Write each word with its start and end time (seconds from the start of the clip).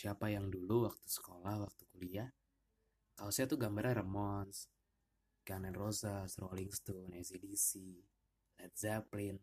siapa 0.00 0.32
yang 0.32 0.48
dulu 0.48 0.88
waktu 0.88 1.04
sekolah 1.04 1.60
waktu 1.60 1.84
kuliah 1.92 2.28
kaosnya 3.20 3.44
tuh 3.44 3.60
gambarnya 3.60 4.00
Ramones 4.00 4.72
Guns 5.44 5.66
N' 5.68 5.76
Roses 5.76 6.30
Rolling 6.40 6.72
Stone 6.72 7.12
ACDC 7.20 7.70
Led 8.56 8.72
Zeppelin 8.72 9.36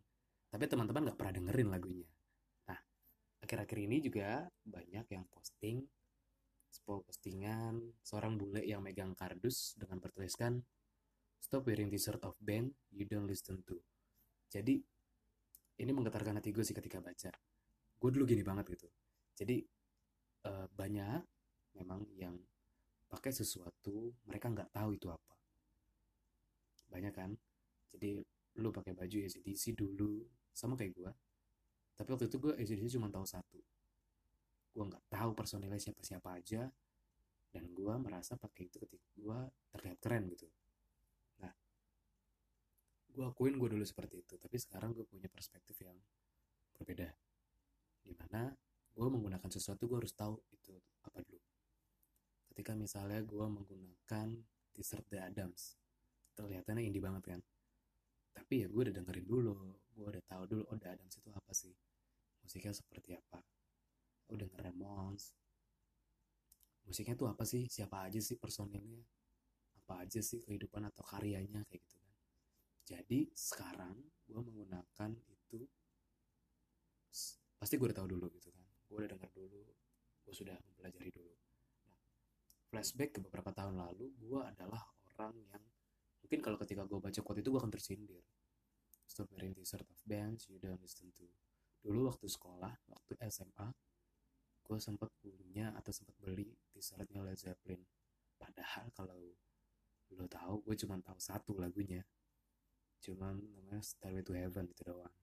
tapi 0.50 0.66
teman-teman 0.66 1.06
nggak 1.06 1.18
pernah 1.18 1.34
dengerin 1.38 1.68
lagunya 1.70 2.10
nah 2.66 2.80
akhir-akhir 3.46 3.78
ini 3.86 4.02
juga 4.02 4.50
banyak 4.66 5.06
yang 5.14 5.22
posting 5.30 5.86
sebuah 6.74 7.06
postingan 7.06 7.78
seorang 8.02 8.34
bule 8.34 8.66
yang 8.66 8.82
megang 8.82 9.14
kardus 9.14 9.78
dengan 9.78 10.02
bertuliskan 10.02 10.58
Stop 11.38 11.70
wearing 11.70 11.86
t-shirt 11.88 12.18
of 12.26 12.34
band 12.42 12.74
you 12.90 13.06
don't 13.06 13.30
listen 13.30 13.62
to. 13.62 13.78
Jadi 14.50 14.82
ini 15.78 15.90
menggetarkan 15.94 16.42
hati 16.42 16.50
gue 16.50 16.66
sih 16.66 16.74
ketika 16.74 16.98
baca. 16.98 17.30
Gue 17.98 18.10
dulu 18.10 18.26
gini 18.26 18.42
banget 18.42 18.74
gitu. 18.74 18.90
Jadi 19.38 19.62
uh, 20.48 20.66
banyak 20.72 21.20
memang 21.76 22.08
yang 22.16 22.34
pakai 23.08 23.32
sesuatu 23.32 24.16
mereka 24.24 24.48
nggak 24.48 24.72
tahu 24.72 24.96
itu 24.96 25.12
apa. 25.12 25.34
Banyak 26.88 27.12
kan. 27.12 27.30
Jadi 27.92 28.24
lu 28.58 28.72
pakai 28.72 28.96
baju 28.96 29.16
ACDC 29.28 29.76
dulu 29.76 30.24
sama 30.56 30.74
kayak 30.74 30.92
gue. 30.96 31.12
Tapi 31.94 32.08
waktu 32.08 32.26
itu 32.32 32.36
gue 32.40 32.52
ACDC 32.56 32.96
cuma 32.96 33.12
tahu 33.12 33.28
satu. 33.28 33.60
Gue 34.72 34.84
nggak 34.88 35.04
tahu 35.12 35.30
personilnya 35.36 35.80
siapa-siapa 35.80 36.28
aja. 36.40 36.64
Dan 37.48 37.64
gue 37.72 37.94
merasa 38.00 38.36
pakai 38.36 38.68
itu 38.68 38.76
ketika 38.80 39.08
gue 39.16 39.38
terlihat 39.72 39.98
keren 40.00 40.28
gitu 40.28 40.48
gue 43.18 43.26
akuin 43.26 43.58
gue 43.58 43.74
dulu 43.74 43.82
seperti 43.82 44.22
itu 44.22 44.38
tapi 44.38 44.54
sekarang 44.62 44.94
gue 44.94 45.02
punya 45.02 45.26
perspektif 45.26 45.74
yang 45.82 45.98
berbeda 46.78 47.10
di 48.06 48.14
mana 48.14 48.46
gue 48.98 49.06
menggunakan 49.06 49.46
sesuatu 49.46 49.86
gue 49.86 49.98
harus 50.02 50.10
tahu 50.10 50.34
itu 50.50 50.74
apa 51.06 51.22
dulu. 51.22 51.38
Ketika 52.50 52.74
misalnya 52.74 53.22
gue 53.22 53.46
menggunakan 53.46 54.28
t-shirt 54.74 55.06
The 55.06 55.22
Adams 55.22 55.78
terlihatnya 56.34 56.82
indie 56.82 56.98
banget 56.98 57.38
kan? 57.38 57.40
Tapi 58.34 58.54
ya 58.62 58.66
gue 58.66 58.80
udah 58.90 58.94
dengerin 58.94 59.26
dulu 59.26 59.54
gue 59.94 60.06
udah 60.06 60.24
tahu 60.26 60.42
dulu 60.50 60.62
oh 60.66 60.78
The 60.78 60.98
Adams 60.98 61.14
itu 61.14 61.30
apa 61.30 61.52
sih? 61.54 61.74
Musiknya 62.42 62.74
seperti 62.74 63.14
apa? 63.14 63.38
Udah 64.34 64.50
ngeremons 64.58 65.38
musiknya 66.82 67.14
tuh 67.14 67.30
apa 67.30 67.44
sih? 67.46 67.70
Siapa 67.70 68.08
aja 68.08 68.18
sih 68.18 68.34
personilnya? 68.34 69.04
Apa 69.84 70.02
aja 70.02 70.18
sih 70.18 70.42
kehidupan 70.42 70.88
atau 70.88 71.04
karyanya 71.06 71.62
kayak 71.68 71.84
gitu 71.86 72.08
jadi 72.88 73.28
sekarang 73.36 74.00
gue 74.24 74.40
menggunakan 74.40 75.10
itu 75.28 75.60
pasti 77.60 77.76
gue 77.76 77.84
udah 77.92 77.98
tahu 78.00 78.08
dulu 78.16 78.32
gitu 78.32 78.48
kan 78.48 78.67
gue 78.88 78.96
udah 79.04 79.10
dengar 79.12 79.30
dulu 79.36 79.62
gue 80.28 80.34
sudah 80.36 80.52
mempelajari 80.60 81.08
dulu. 81.08 81.32
Nah, 81.88 81.96
flashback 82.68 83.16
ke 83.16 83.18
beberapa 83.24 83.48
tahun 83.48 83.80
lalu 83.80 84.12
gue 84.20 84.40
adalah 84.44 84.84
orang 85.16 85.40
yang 85.48 85.64
mungkin 86.20 86.44
kalau 86.44 86.60
ketika 86.60 86.84
gue 86.84 87.00
baca 87.00 87.20
quote 87.24 87.40
itu 87.40 87.48
gue 87.48 87.60
akan 87.64 87.72
tersindir. 87.72 88.20
Stop 89.08 89.32
wearing 89.32 89.56
of 89.56 90.00
bands 90.04 90.44
you 90.52 90.60
don't 90.60 90.76
listen 90.84 91.08
to. 91.16 91.24
Dulu 91.80 92.12
waktu 92.12 92.28
sekolah 92.28 92.76
waktu 92.92 93.12
SMA 93.32 93.72
gue 94.68 94.78
sempat 94.84 95.08
punya 95.24 95.72
atau 95.72 95.88
sempat 95.96 96.12
beli 96.20 96.52
t-shirtnya 96.76 97.24
Led 97.24 97.40
Zeppelin. 97.40 97.80
Padahal 98.36 98.92
kalau 98.92 99.16
lo 100.12 100.28
tahu 100.28 100.60
gue 100.68 100.76
cuma 100.76 101.00
tahu 101.00 101.16
satu 101.16 101.56
lagunya. 101.56 102.04
Cuman 103.00 103.40
namanya 103.56 103.80
Starway 103.80 104.20
to 104.20 104.36
Heaven 104.36 104.68
itu 104.68 104.84
doang. 104.84 105.16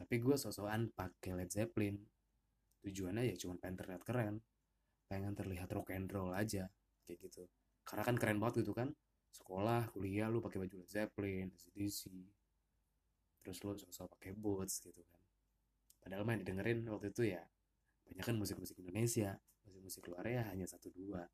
Tapi 0.00 0.14
gue 0.24 0.36
sosokan 0.40 0.88
pakai 0.96 1.36
Led 1.36 1.52
Zeppelin 1.52 2.00
tujuannya 2.84 3.28
ya 3.28 3.34
cuma 3.40 3.58
pengen 3.58 3.76
terlihat 3.80 4.02
keren. 4.04 4.34
Pengen 5.08 5.32
terlihat 5.32 5.68
rock 5.72 5.90
and 5.96 6.08
roll 6.12 6.36
aja 6.36 6.68
kayak 7.08 7.18
gitu. 7.24 7.48
Karena 7.84 8.02
kan 8.04 8.16
keren 8.20 8.38
banget 8.38 8.64
gitu 8.64 8.76
kan. 8.76 8.92
Sekolah 9.32 9.88
kuliah 9.92 10.28
lu 10.28 10.40
pakai 10.40 10.60
baju 10.60 10.74
Led 10.80 10.90
Zeppelin 10.90 11.48
ACDC 11.52 12.08
terus 13.38 13.64
lu 13.64 13.72
sosok 13.72 14.18
pakai 14.18 14.36
boots 14.36 14.84
gitu 14.84 15.00
kan. 15.00 15.20
Padahal 16.04 16.24
main 16.28 16.44
didengerin 16.44 16.84
waktu 16.92 17.14
itu 17.14 17.32
ya 17.32 17.42
banyak 18.04 18.24
kan 18.24 18.36
musik-musik 18.36 18.76
Indonesia. 18.80 19.36
Musik-musik 19.64 20.08
luar 20.08 20.24
ya 20.28 20.42
hanya 20.52 20.68
satu 20.68 20.92
dua. 20.92 21.24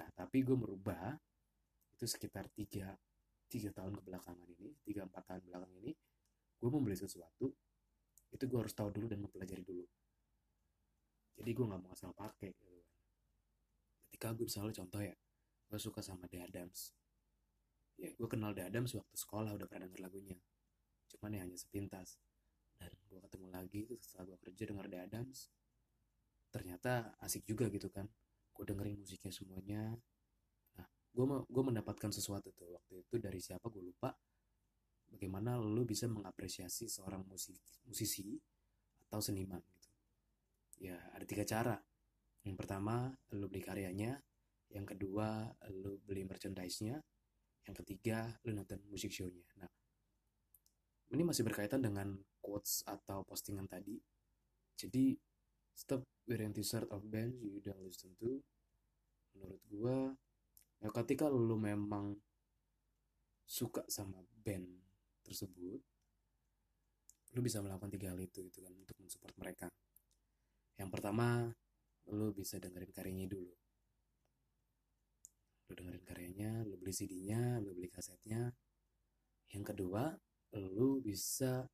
Nah 0.00 0.08
tapi 0.16 0.40
gue 0.40 0.56
merubah 0.56 1.16
itu 1.92 2.04
sekitar 2.08 2.48
tiga 2.50 2.96
tiga 3.52 3.68
tahun 3.68 4.00
kebelakangan 4.00 4.48
ini 4.58 4.72
tiga 4.80 5.04
empat 5.04 5.22
tahun 5.28 5.44
belakang 5.44 5.72
ini 5.84 5.92
gue 6.56 6.70
membeli 6.72 6.96
sesuatu 6.96 7.52
itu 8.32 8.44
gue 8.48 8.58
harus 8.58 8.72
tahu 8.72 8.88
dulu 8.88 9.06
dan 9.12 9.20
mempelajari 9.20 9.60
dulu 9.60 9.84
jadi 11.42 11.58
gue 11.58 11.66
nggak 11.66 11.82
mau 11.82 11.90
asal 11.90 12.14
pakai 12.14 12.54
gitu 12.54 12.70
kan. 12.70 12.86
Ketika 14.06 14.26
gue 14.30 14.46
misalnya 14.46 14.74
contoh 14.78 15.02
ya 15.02 15.14
gue 15.66 15.80
suka 15.82 15.98
sama 15.98 16.30
The 16.30 16.38
Adams. 16.46 16.94
Ya 17.98 18.14
gue 18.14 18.28
kenal 18.30 18.54
The 18.54 18.70
Adams 18.70 18.94
waktu 18.94 19.16
sekolah 19.18 19.50
udah 19.58 19.66
pernah 19.66 19.90
denger 19.90 20.06
lagunya. 20.06 20.38
Cuman 21.10 21.34
ya 21.34 21.42
hanya 21.42 21.58
sepintas. 21.58 22.22
Dan 22.78 22.94
gue 23.10 23.18
ketemu 23.18 23.46
lagi 23.50 23.82
setelah 23.98 24.30
gue 24.30 24.38
kerja 24.38 24.62
denger 24.70 24.86
The 24.86 24.98
Adams 25.02 25.50
ternyata 26.54 27.18
asik 27.18 27.42
juga 27.42 27.66
gitu 27.74 27.90
kan. 27.90 28.06
Gue 28.54 28.62
dengerin 28.62 29.02
musiknya 29.02 29.34
semuanya. 29.34 29.98
Gue 31.10 31.26
gue 31.26 31.62
mendapatkan 31.66 32.14
sesuatu 32.14 32.54
tuh 32.54 32.78
waktu 32.78 33.02
itu 33.02 33.18
dari 33.18 33.42
siapa 33.42 33.66
gue 33.66 33.82
lupa. 33.82 34.14
Bagaimana 35.10 35.58
lo 35.58 35.82
bisa 35.82 36.06
mengapresiasi 36.06 36.86
seorang 36.86 37.26
musik, 37.26 37.58
musisi 37.82 38.38
atau 39.10 39.18
seniman 39.18 39.60
ya 40.82 40.98
ada 41.14 41.22
tiga 41.22 41.46
cara. 41.46 41.78
Yang 42.42 42.56
pertama 42.58 43.14
lo 43.38 43.46
beli 43.46 43.62
karyanya. 43.62 44.18
Yang 44.74 44.96
kedua 44.96 45.46
lo 45.70 46.02
beli 46.02 46.26
merchandise-nya. 46.26 46.98
Yang 47.70 47.76
ketiga 47.86 48.34
lo 48.42 48.50
nonton 48.50 48.82
musik 48.90 49.14
show-nya. 49.14 49.46
Nah 49.62 49.70
ini 51.14 51.22
masih 51.22 51.46
berkaitan 51.46 51.78
dengan 51.78 52.18
quotes 52.42 52.82
atau 52.82 53.22
postingan 53.22 53.70
tadi. 53.70 53.94
Jadi 54.74 55.14
stop 55.70 56.02
wearing 56.26 56.50
t-shirt 56.50 56.90
of 56.90 57.06
bands 57.06 57.38
you 57.38 57.62
don't 57.62 57.78
listen 57.86 58.10
to. 58.18 58.42
Menurut 59.38 59.62
gue 59.70 59.98
ya 60.82 60.90
ketika 60.90 61.30
lu 61.30 61.54
memang 61.54 62.18
suka 63.46 63.86
sama 63.86 64.18
band 64.42 64.66
tersebut 65.22 65.78
lu 67.32 67.40
bisa 67.40 67.62
melakukan 67.62 67.88
tiga 67.92 68.12
hal 68.12 68.20
itu 68.20 68.44
gitu 68.50 68.60
kan 68.60 68.72
untuk 68.74 68.96
mensupport 68.98 69.34
mereka 69.38 69.66
yang 70.80 70.88
pertama 70.88 71.52
lu 72.10 72.34
bisa 72.34 72.58
dengerin 72.58 72.90
karyanya 72.90 73.28
dulu. 73.30 73.52
Lu 75.68 75.72
dengerin 75.76 76.04
karyanya 76.04 76.50
lu 76.66 76.74
beli 76.80 76.92
CD-nya 76.92 77.60
lu 77.62 77.76
beli 77.76 77.88
kasetnya. 77.92 78.50
Yang 79.52 79.64
kedua 79.74 80.16
lu 80.56 81.00
bisa 81.04 81.68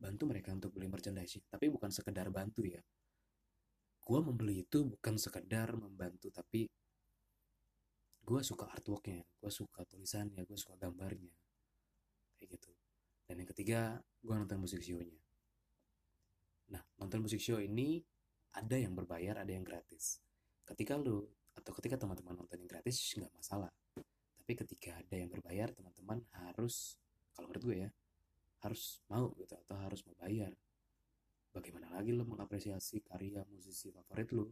bantu 0.00 0.22
mereka 0.24 0.56
untuk 0.56 0.72
beli 0.72 0.88
merchandise 0.88 1.44
tapi 1.50 1.68
bukan 1.68 1.92
sekedar 1.92 2.32
bantu 2.32 2.64
ya. 2.64 2.80
Gua 4.00 4.24
membeli 4.24 4.64
itu 4.64 4.88
bukan 4.88 5.20
sekedar 5.20 5.76
membantu 5.76 6.32
tapi 6.32 6.66
gue 8.20 8.40
suka 8.46 8.68
artworknya 8.70 9.26
gue 9.42 9.50
suka 9.50 9.82
tulisannya 9.84 10.46
gue 10.46 10.58
suka 10.58 10.78
gambarnya. 10.80 11.34
Kayak 12.38 12.48
gitu. 12.56 12.70
Dan 13.28 13.44
yang 13.44 13.50
ketiga 13.52 13.80
gue 14.22 14.34
nonton 14.34 14.58
musik 14.58 14.80
show-nya 14.80 15.19
nonton 17.00 17.24
musik 17.24 17.40
show 17.40 17.58
ini 17.58 18.04
ada 18.54 18.76
yang 18.76 18.92
berbayar 18.92 19.40
ada 19.40 19.50
yang 19.50 19.64
gratis. 19.64 20.20
Ketika 20.62 20.94
lu 21.00 21.24
atau 21.56 21.72
ketika 21.80 21.98
teman-teman 21.98 22.36
nonton 22.38 22.60
yang 22.60 22.70
gratis 22.70 23.00
nggak 23.16 23.32
masalah. 23.34 23.72
Tapi 24.38 24.52
ketika 24.54 25.00
ada 25.00 25.16
yang 25.16 25.32
berbayar 25.32 25.72
teman-teman 25.72 26.22
harus 26.36 27.00
kalau 27.34 27.50
menurut 27.50 27.64
gue 27.64 27.76
ya 27.88 27.90
harus 28.60 29.00
mau 29.08 29.32
gitu 29.40 29.56
atau 29.56 29.76
harus 29.80 30.04
mau 30.04 30.14
bayar 30.20 30.52
bagaimana 31.50 31.90
lagi 31.90 32.14
lo 32.14 32.28
mengapresiasi 32.28 33.02
karya 33.02 33.42
musisi 33.50 33.90
favorit 33.90 34.30
lo 34.36 34.46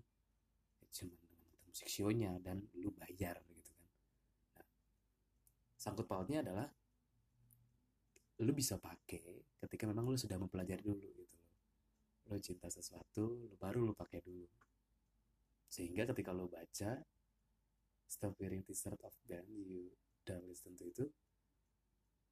ya, 0.82 0.86
cuman 0.90 1.18
nonton 1.20 1.60
musik 1.68 1.86
show-nya 1.86 2.32
dan 2.42 2.64
lu 2.80 2.90
bayar 2.96 3.38
gitu 3.46 3.72
sangkut 5.78 6.10
pautnya 6.10 6.42
adalah 6.42 6.66
lu 8.42 8.50
bisa 8.54 8.78
pakai 8.82 9.46
ketika 9.66 9.86
memang 9.86 10.10
lu 10.10 10.18
sudah 10.18 10.38
mempelajari 10.38 10.82
dulu 10.82 11.06
gitu 11.14 11.37
lu 12.28 12.38
cinta 12.40 12.68
sesuatu 12.68 13.48
lu 13.48 13.54
baru 13.56 13.84
lu 13.84 13.92
pakai 13.96 14.20
dulu. 14.20 14.44
Sehingga 15.68 16.08
ketika 16.12 16.32
lu 16.32 16.48
baca 16.48 17.00
stop 18.08 18.32
wearing 18.40 18.64
t-shirt 18.64 19.00
of 19.04 19.12
band 19.28 19.48
you 19.52 19.92
don't 20.24 20.44
listen 20.48 20.72
to 20.76 20.88
itu 20.88 21.04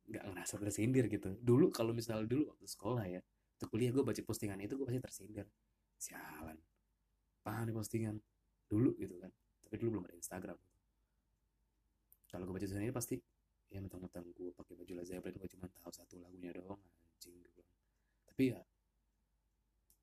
nggak 0.06 0.22
ngerasa 0.22 0.54
tersindir 0.60 1.08
gitu. 1.10 1.34
Dulu 1.40 1.72
kalau 1.72 1.92
misalnya 1.96 2.28
dulu 2.28 2.52
waktu 2.54 2.66
sekolah 2.68 3.04
ya 3.08 3.20
waktu 3.56 3.64
kuliah 3.72 3.90
gue 3.92 4.04
baca 4.04 4.22
postingan 4.24 4.60
itu 4.60 4.76
gue 4.76 4.86
pasti 4.86 5.00
tersindir. 5.02 5.46
Sialan. 5.96 6.58
Paham 7.40 7.68
nih 7.68 7.74
postingan? 7.74 8.16
Dulu 8.68 8.94
gitu 9.00 9.16
kan. 9.18 9.32
Tapi 9.64 9.74
dulu 9.80 9.98
belum 9.98 10.04
ada 10.06 10.16
Instagram. 10.16 10.58
Kalau 12.30 12.44
gue 12.44 12.54
baca 12.54 12.66
ini 12.68 12.92
pasti 12.92 13.16
ya 13.70 13.82
mentang-mentang 13.82 14.26
gue 14.34 14.54
pakai 14.54 14.74
baju 14.78 14.92
Led 15.02 15.06
Zeppelin 15.06 15.34
gue 15.42 15.50
cuma 15.50 15.66
tahu 15.66 15.90
satu 15.90 16.22
lagunya 16.22 16.54
doang 16.54 16.78
anjing 17.02 17.34
gue 17.42 17.66
tapi 18.26 18.54
ya 18.54 18.60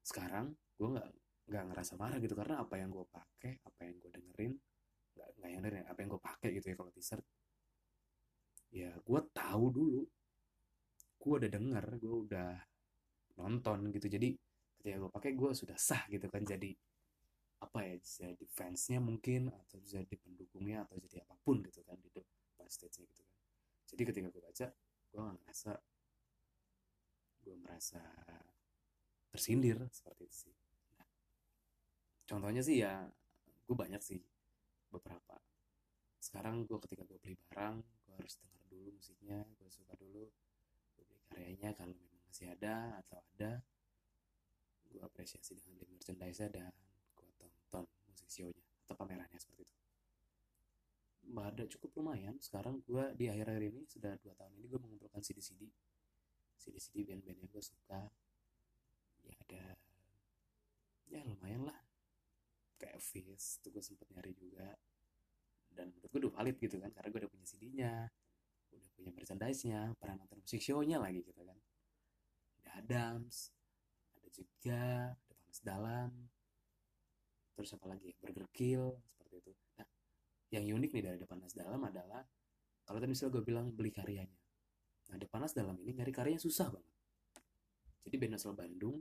sekarang 0.03 0.51
gue 0.75 0.87
nggak 0.93 1.09
nggak 1.43 1.63
merasa 1.67 1.93
marah 1.99 2.19
gitu 2.23 2.35
karena 2.35 2.63
apa 2.63 2.75
yang 2.79 2.91
gue 2.91 3.05
pakai 3.07 3.59
apa 3.67 3.79
yang 3.83 3.95
gue 3.99 4.11
dengerin 4.15 4.53
nggak 5.13 5.29
nggak 5.39 5.49
yang 5.51 5.61
dengerin 5.63 5.85
apa 5.87 5.99
yang 5.99 6.09
gue 6.11 6.21
pakai 6.23 6.49
gitu 6.59 6.65
ya 6.71 6.75
kalau 6.75 6.91
t-shirt. 6.91 7.25
Ya 8.73 8.91
gue 8.99 9.21
tahu 9.31 9.65
dulu. 9.71 10.01
Gue 11.19 11.33
udah 11.39 11.51
denger 11.51 11.85
gue 12.03 12.15
udah 12.27 12.51
nonton 13.39 13.79
gitu. 13.95 14.07
Jadi 14.11 14.35
ketika 14.79 14.97
gue 14.99 15.11
pakai 15.11 15.31
gue 15.35 15.49
sudah 15.55 15.77
sah 15.79 16.03
gitu 16.11 16.27
kan. 16.27 16.43
Jadi 16.43 16.75
apa 17.63 17.79
ya 17.87 17.95
jadi 17.95 18.45
fansnya 18.51 18.99
mungkin 18.99 19.47
atau 19.47 19.79
jadi 19.79 20.15
pendukungnya 20.19 20.83
atau 20.83 20.99
jadi 20.99 21.23
apa 21.23 21.35
pun 21.47 21.63
gitu 21.63 21.79
kan 21.87 21.95
di 21.95 22.11
depan 22.11 22.67
stage-nya 22.67 23.07
gitu 23.07 23.23
kan. 23.23 23.39
Jadi 23.87 24.01
ketika 24.03 24.27
gue 24.27 24.41
baca 24.43 24.67
gue 25.13 25.19
nggak 25.21 25.37
ngerasa 25.43 25.71
gue 27.43 27.55
merasa 27.59 28.01
tersindir 29.33 29.81
seperti 29.89 30.29
itu 30.29 30.35
sih. 30.45 30.53
Nah, 30.93 31.09
contohnya 32.29 32.61
sih 32.61 32.85
ya 32.85 33.01
gue 33.65 33.75
banyak 33.75 33.97
sih 33.97 34.21
beberapa. 34.93 35.41
Sekarang 36.21 36.69
gue 36.69 36.77
ketika 36.85 37.01
gue 37.09 37.17
beli 37.17 37.33
barang 37.49 37.81
gue 37.81 38.13
harus 38.13 38.37
dengar 38.37 38.61
dulu 38.69 38.93
musiknya 38.93 39.41
gue 39.57 39.69
suka 39.73 39.97
dulu 39.97 40.29
gue 40.93 41.03
beli 41.09 41.21
karyanya 41.25 41.73
kalau 41.73 41.97
memang 41.97 42.21
masih 42.29 42.53
ada 42.53 43.01
atau 43.01 43.17
ada 43.33 43.65
gue 44.93 45.01
apresiasi 45.01 45.57
dengan 45.57 45.81
beli 45.81 45.97
merchandise 45.97 46.45
dan 46.53 46.69
gue 47.17 47.29
tonton 47.41 47.89
musik 48.05 48.29
show-nya 48.29 48.61
atau 48.85 48.93
pamerannya 48.93 49.41
seperti 49.41 49.65
itu. 49.65 49.77
Ada 51.33 51.65
cukup 51.65 51.97
lumayan. 51.97 52.37
Sekarang 52.37 52.85
gue 52.85 53.17
di 53.17 53.25
akhir-akhir 53.33 53.63
ini 53.73 53.81
sudah 53.89 54.13
dua 54.21 54.37
tahun 54.37 54.53
ini 54.61 54.69
gue 54.69 54.77
mengumpulkan 54.77 55.25
CD-CD 55.25 55.65
CD-CD 56.63 57.03
band-band 57.03 57.43
yang 57.43 57.49
gue 57.49 57.63
suka 57.63 58.07
ya 59.23 59.35
ada. 59.47 59.65
Ya 61.09 61.19
lumayan 61.23 61.67
lah. 61.67 61.79
Kayak 62.79 62.99
Fizz 62.99 63.63
itu 63.63 63.67
gue 63.71 63.83
sempet 63.83 64.07
nyari 64.11 64.33
juga. 64.35 64.75
Dan 65.73 65.89
menurut 65.95 66.09
gue 66.11 66.19
udah 66.27 66.33
valid 66.37 66.55
gitu 66.61 66.77
kan 66.77 66.91
karena 66.93 67.09
gue 67.09 67.19
udah 67.25 67.31
punya 67.31 67.47
CD-nya 67.49 67.93
udah 68.73 68.89
punya 68.97 69.11
merchandise-nya 69.13 69.79
pernah 70.01 70.15
nonton 70.21 70.41
musik 70.41 70.61
show-nya 70.61 70.97
lagi 70.97 71.21
gitu 71.21 71.41
kan. 71.45 71.57
Ada 72.63 72.71
Adams 72.81 73.53
ada 74.17 74.29
juga 74.33 75.13
ada 75.13 75.33
Panas 75.37 75.59
Dalam. 75.61 76.09
Terus 77.53 77.69
apa 77.77 77.85
lagi? 77.85 78.09
Burger 78.17 78.49
Kill 78.49 78.85
seperti 79.05 79.35
itu. 79.45 79.51
Nah 79.77 79.87
yang 80.53 80.65
unik 80.81 80.89
nih 80.93 81.03
dari 81.05 81.25
Panas 81.25 81.53
Dalam 81.53 81.81
adalah 81.85 82.21
kalau 82.83 82.97
tadi 82.99 83.09
misalnya 83.13 83.33
gue 83.39 83.43
bilang 83.45 83.67
beli 83.73 83.93
karyanya. 83.93 84.41
Nah 85.13 85.17
Panas 85.29 85.53
Dalam 85.53 85.77
ini 85.81 85.93
nyari 85.93 86.13
karyanya 86.13 86.41
susah 86.41 86.73
banget 86.73 86.92
jadi 88.03 88.15
band 88.19 88.35
asal 88.35 88.51
Bandung 88.53 88.99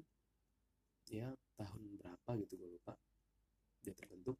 ya 1.10 1.34
tahun 1.58 1.98
berapa 1.98 2.30
gitu 2.46 2.54
gue 2.58 2.70
lupa. 2.78 2.94
Dia 3.82 3.92
terbentuk. 3.92 4.38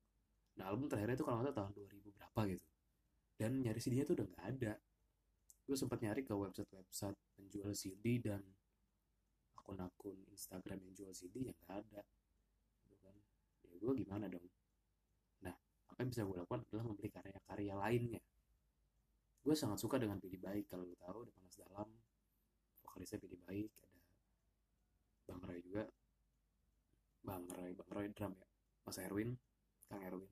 Nah 0.59 0.71
album 0.71 0.87
terakhirnya 0.87 1.19
itu 1.19 1.27
kalau 1.27 1.43
nggak 1.43 1.57
tahun 1.57 1.73
2000 1.75 2.17
berapa 2.17 2.41
gitu. 2.55 2.67
Dan 3.37 3.59
nyari 3.59 3.81
CD-nya 3.83 4.07
tuh 4.07 4.15
udah 4.23 4.27
nggak 4.31 4.45
ada. 4.55 4.73
Gue 5.67 5.77
sempat 5.79 5.99
nyari 6.03 6.23
ke 6.23 6.35
website-website 6.35 7.19
penjual 7.35 7.75
CD 7.75 8.23
dan 8.23 8.43
akun-akun 9.59 10.19
Instagram 10.31 10.79
yang 10.87 10.95
jual 10.95 11.13
CD 11.15 11.51
yang 11.51 11.57
nggak 11.67 11.75
ada. 11.83 12.03
Gitu 12.87 12.97
kan. 13.03 13.15
Ya 13.67 13.75
gue 13.77 13.93
gimana 13.99 14.31
dong? 14.31 14.47
Nah 15.43 15.55
apa 15.91 15.99
yang 16.07 16.11
bisa 16.15 16.23
gue 16.23 16.37
lakukan 16.39 16.63
adalah 16.71 16.85
membeli 16.87 17.11
karya-karya 17.11 17.75
lainnya. 17.75 18.23
Gue 19.43 19.59
sangat 19.59 19.83
suka 19.83 19.99
dengan 19.99 20.23
Pidi 20.23 20.39
Baik. 20.39 20.71
Kalau 20.71 20.87
lo 20.87 20.95
tahu 20.95 21.27
udah 21.27 21.35
panas 21.35 21.59
dalam 21.59 21.89
vokalisnya 22.87 23.19
Pidi 23.19 23.39
Baik 23.43 23.71
ada 23.83 23.92
Bang 25.27 25.43
Roy 25.47 25.59
juga. 25.63 25.85
Bang 27.23 27.47
Roy 27.55 27.71
Bang 27.75 27.91
Roy 27.95 28.07
drum 28.11 28.33
ya. 28.35 28.49
Mas 28.83 28.99
Erwin 28.99 29.31
Kang 29.87 30.03
Erwin. 30.03 30.31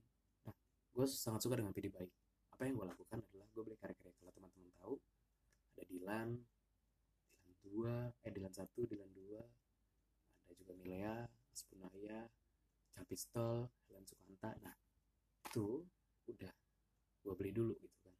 Gue 0.90 1.06
sangat 1.06 1.40
suka 1.46 1.54
dengan 1.54 1.70
video 1.70 1.94
baik. 1.94 2.10
Apa 2.50 2.66
yang 2.66 2.74
gue 2.76 2.86
lakukan 2.90 3.18
adalah 3.22 3.46
gue 3.54 3.62
beli 3.62 3.76
karya-karya. 3.78 4.12
Kalau 4.18 4.32
teman-teman 4.34 4.70
tahu 4.74 4.94
ada 5.76 5.84
Dilan 5.86 6.28
Dilan 7.38 7.54
dua 7.62 7.94
eh 8.26 8.32
Dilan 8.34 8.52
satu 8.52 8.84
Dilan 8.90 9.10
dua. 9.14 9.42
Ada 10.46 10.52
juga 10.58 10.72
Milea 10.74 11.14
Aspunaya 11.54 12.26
Capistol 12.90 13.70
Helen 13.86 14.04
Sukanta 14.04 14.50
nah 14.60 14.74
itu 15.50 15.86
udah 16.26 16.52
gue 17.22 17.34
beli 17.38 17.54
dulu 17.54 17.74
gitu 17.78 17.96
kan. 18.02 18.14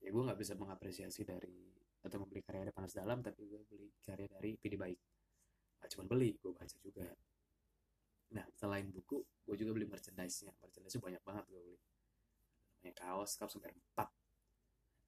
Ya 0.00 0.08
gue 0.14 0.22
nggak 0.22 0.38
bisa 0.38 0.54
mengapresiasi 0.54 1.26
dari 1.26 1.70
atau 2.00 2.16
membeli 2.24 2.40
karya 2.40 2.64
dari 2.64 2.72
panas 2.72 2.96
dalam 2.96 3.20
tapi 3.20 3.44
gue 3.44 3.60
beli 3.68 3.92
karya 4.00 4.24
dari 4.30 4.56
PD 4.56 4.80
baik 4.80 4.98
gak 5.80 5.90
cuma 5.96 6.04
beli 6.04 6.36
gue 6.36 6.52
baca 6.52 6.76
juga. 6.84 7.08
Nah 8.36 8.46
selain 8.54 8.86
buku 8.92 9.24
gue 9.48 9.56
juga 9.56 9.72
beli 9.74 9.88
merchandise-nya. 9.88 10.52
Merchandise 10.60 11.00
banyak 11.00 11.22
banget 11.24 11.44
gue 11.48 11.60
beli. 11.60 11.80
Namanya 12.80 12.94
kaos 13.00 13.34
kaos 13.40 13.52
sampai 13.56 13.72
empat. 13.72 14.08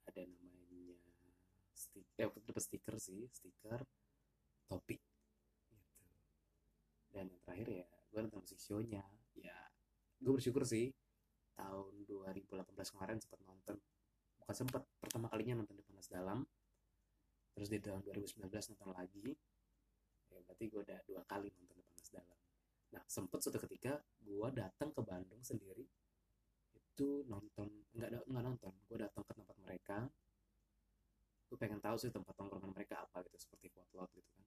Ada 0.08 0.26
namanya 0.26 0.98
stiker 1.76 2.28
eh 2.32 2.42
dapat 2.42 2.62
stiker 2.64 2.96
sih 2.98 3.28
stiker 3.30 3.80
topi. 4.66 4.96
Gitu. 4.96 5.92
Dan 7.12 7.28
yang 7.28 7.40
terakhir 7.44 7.68
ya 7.68 7.86
gue 8.10 8.18
nonton 8.24 8.40
musik 8.42 8.58
show-nya. 8.58 9.04
Ya 9.36 9.56
gue 10.18 10.32
bersyukur 10.32 10.64
sih 10.64 10.90
tahun 11.54 12.08
2018 12.08 12.48
kemarin 12.96 13.20
sempat 13.20 13.40
nonton. 13.44 13.76
Bukan 14.42 14.54
sempat 14.56 14.82
pertama 14.98 15.28
kalinya 15.28 15.62
nonton 15.62 15.76
di 15.76 15.84
panas 15.84 16.08
dalam. 16.08 16.42
Terus 17.52 17.68
di 17.68 17.78
tahun 17.78 18.00
2019 18.00 18.48
nonton 18.48 18.90
lagi 18.96 19.36
berarti 20.62 20.78
gue 20.78 20.82
udah 20.86 21.00
dua 21.10 21.22
kali 21.26 21.50
nonton 21.50 21.82
panas 21.82 22.08
dalam. 22.14 22.38
Nah, 22.94 23.02
sempet 23.10 23.38
suatu 23.42 23.58
ketika 23.66 23.98
gue 24.22 24.48
datang 24.54 24.94
ke 24.94 25.02
Bandung 25.02 25.42
sendiri 25.42 25.82
itu 26.70 27.26
nonton 27.26 27.66
nggak 27.98 28.30
nggak 28.30 28.44
nonton 28.46 28.70
gue 28.86 28.98
datang 29.02 29.26
ke 29.26 29.34
tempat 29.34 29.56
mereka. 29.58 29.98
Gue 31.50 31.58
pengen 31.58 31.82
tahu 31.82 31.98
sih 31.98 32.14
tempat 32.14 32.30
tongkrongan 32.38 32.70
mereka 32.70 33.02
apa 33.02 33.26
gitu 33.26 33.42
seperti 33.42 33.74
potlot 33.74 34.06
gitu 34.14 34.30
kan. 34.38 34.46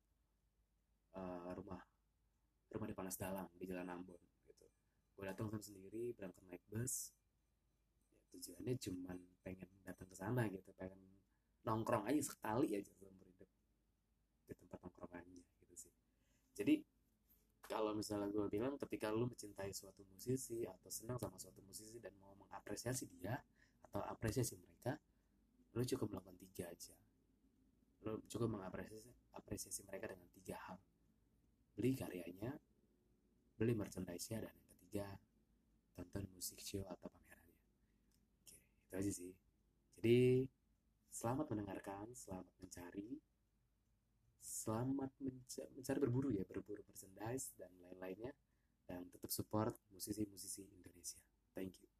Uh, 1.20 1.52
rumah 1.52 1.84
rumah 2.72 2.88
di 2.88 2.96
panas 2.96 3.20
dalam 3.20 3.52
di 3.52 3.68
jalan 3.68 3.92
Ambon 3.92 4.24
gitu. 4.48 4.68
Gue 5.20 5.26
datang 5.28 5.52
sendiri 5.60 6.16
berangkat 6.16 6.48
naik 6.48 6.64
bus. 6.72 7.12
Ya, 8.08 8.24
tujuannya 8.32 8.74
cuman 8.80 9.18
pengen 9.44 9.68
datang 9.84 10.08
ke 10.08 10.16
sana 10.16 10.48
gitu 10.48 10.72
pengen 10.80 11.20
nongkrong 11.68 12.08
aja 12.08 12.24
sekali 12.24 12.72
aja 12.72 12.88
hidup 13.04 13.52
di 14.46 14.54
tempat 14.54 14.80
nongkrongannya 14.80 15.42
gitu 15.60 15.75
sih 15.75 15.94
jadi 16.56 16.80
kalau 17.66 17.98
misalnya 17.98 18.30
gue 18.30 18.46
bilang 18.48 18.78
ketika 18.78 19.10
lu 19.10 19.26
mencintai 19.26 19.74
suatu 19.74 20.06
musisi 20.06 20.64
atau 20.64 20.88
senang 20.88 21.18
sama 21.18 21.36
suatu 21.42 21.60
musisi 21.66 21.98
dan 21.98 22.14
mau 22.22 22.32
mengapresiasi 22.38 23.10
dia 23.10 23.36
atau 23.90 24.02
apresiasi 24.06 24.56
mereka 24.62 24.96
lu 25.76 25.84
cukup 25.84 26.08
melakukan 26.16 26.38
tiga 26.40 26.72
aja. 26.72 26.96
Lu 28.08 28.22
cukup 28.30 28.48
mengapresiasi 28.56 29.12
apresiasi 29.36 29.82
mereka 29.84 30.14
dengan 30.14 30.30
tiga 30.32 30.56
hal. 30.70 30.78
Beli 31.76 31.92
karyanya 31.98 32.56
beli 33.56 33.74
merchandise-nya 33.76 34.46
dan 34.46 34.54
yang 34.56 34.68
ketiga 34.76 35.08
tonton 35.96 36.28
musik 36.36 36.60
show 36.60 36.84
atau 36.84 37.08
pamerannya 37.08 37.56
oke 37.56 37.76
itu 38.88 38.94
aja 39.00 39.12
sih. 39.12 39.34
Jadi 40.00 40.48
selamat 41.12 41.52
mendengarkan 41.52 42.12
selamat 42.12 42.48
mencari 42.60 43.20
selamat 44.65 45.13
mencari 45.77 46.00
berburu 46.01 46.34
ya 46.34 46.41
berburu 46.41 46.81
merchandise 46.89 47.53
dan 47.53 47.69
lain-lainnya 47.86 48.34
dan 48.89 49.05
tetap 49.13 49.29
support 49.29 49.77
musisi-musisi 49.93 50.65
Indonesia. 50.74 51.22
Thank 51.53 51.86
you 51.86 51.95